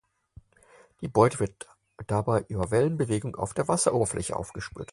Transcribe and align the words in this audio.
Die 1.01 1.07
Beute 1.07 1.39
wird 1.39 1.67
dabei 2.07 2.41
über 2.47 2.71
Wellenbewegungen 2.71 3.35
auf 3.35 3.53
der 3.53 3.67
Wasseroberfläche 3.67 4.35
aufgespürt. 4.35 4.89